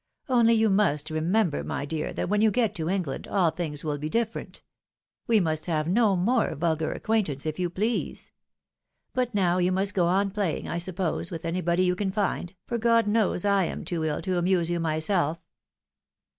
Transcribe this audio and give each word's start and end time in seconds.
Only 0.27 0.55
you 0.55 0.71
must 0.71 1.11
remember, 1.11 1.63
my 1.63 1.85
dear, 1.85 2.11
that 2.13 2.27
when 2.27 2.41
you 2.41 2.49
get 2.49 2.73
to 2.73 2.89
England, 2.89 3.27
aU 3.29 3.51
things 3.51 3.83
wiU 3.83 3.99
be 3.99 4.09
dif 4.09 4.33
ferent. 4.33 4.61
We 5.27 5.39
must 5.39 5.67
have 5.67 5.87
no 5.87 6.15
more 6.15 6.55
vulgar 6.55 6.91
acquaintance, 6.91 7.45
if 7.45 7.59
you 7.59 7.69
please. 7.69 8.31
But 9.13 9.35
now 9.35 9.59
you 9.59 9.71
must 9.71 9.93
go 9.93 10.07
on 10.07 10.31
playing, 10.31 10.67
I 10.67 10.79
suppose, 10.79 11.29
with 11.29 11.45
any 11.45 11.61
body 11.61 11.85
you 11.85 11.95
can 11.95 12.11
find, 12.11 12.55
for 12.65 12.79
God 12.79 13.05
knows 13.05 13.45
I 13.45 13.65
am 13.65 13.85
too 13.85 14.03
ill 14.03 14.23
to 14.23 14.39
amuse 14.39 14.71
you 14.71 14.79
myself." 14.79 15.37